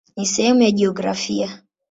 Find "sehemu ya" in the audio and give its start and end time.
0.25-0.71